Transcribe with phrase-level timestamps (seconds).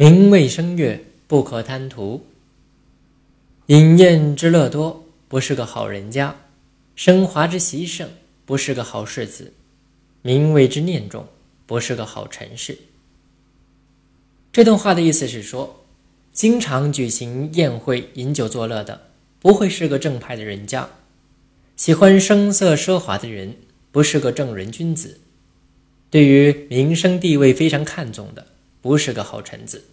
[0.00, 2.24] 名未声乐，不可贪图。
[3.66, 6.34] 饮宴之乐多，不是个好人家；
[6.96, 8.08] 升华之习盛，
[8.46, 9.52] 不是个好世子；
[10.22, 11.26] 名位之念重，
[11.66, 12.78] 不是个好臣士。
[14.50, 15.84] 这段话的意思是说，
[16.32, 19.08] 经常举行宴会、饮酒作乐的，
[19.38, 20.88] 不会是个正派的人家；
[21.76, 23.54] 喜欢声色奢华的人，
[23.92, 25.20] 不是个正人君子。
[26.08, 28.46] 对于名声地位非常看重的，
[28.80, 29.84] 不是个好臣子。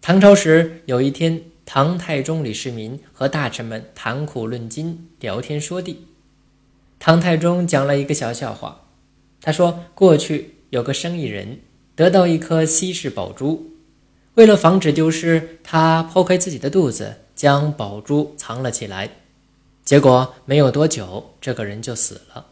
[0.00, 6.06] 唐朝时有一天，唐太宗李世民和大臣们谈苦论今，聊天说地。
[6.98, 8.82] 唐太宗讲了一个小笑话，
[9.40, 11.60] 他说：过去有个生意人
[11.94, 13.70] 得到一颗稀世宝珠，
[14.34, 19.10] 为了防止丢失，他剖开自己的肚子，将宝珠藏了起来。
[19.84, 22.46] 结果没有多久，这个人就死了。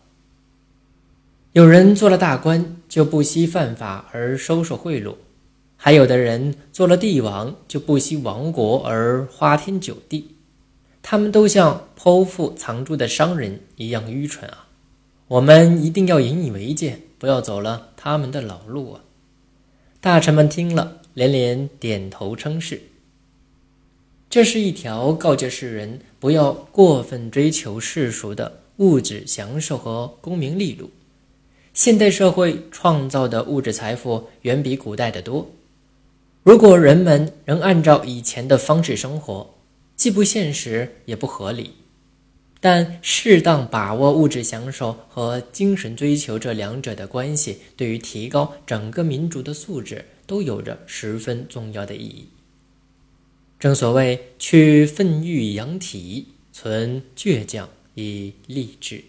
[1.52, 5.14] 有人做了大官，就不惜犯法而收受贿赂；
[5.76, 10.34] 还有的人做了帝王，就不惜亡国而花天酒地。
[11.02, 14.68] 他们都像剖腹藏珠的商人一样愚蠢啊！
[15.28, 19.02] 我们一定要引以为戒，不要走了他们的老路啊！
[20.00, 22.80] 大臣们听了，连连点头称是。
[24.30, 30.90] 这是一条告诫世人不要过分追求世俗的物质享受和功名利禄。
[31.74, 35.50] 现代社会创造的物质财富远比古代的多。
[36.42, 39.54] 如果人们仍按照以前的方式生活，
[39.96, 41.70] 既不现实也不合理。
[42.60, 52.28] 但适当把握物质享受和精神追求这两者的关系，对于提高整个民族的素质都有着十分重要的意义。
[53.58, 59.02] 正所谓“去愤欲养体，存倔强以励志”。